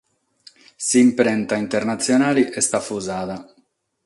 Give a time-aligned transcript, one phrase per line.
[0.85, 3.39] S'imprenta internatzionale est afusada.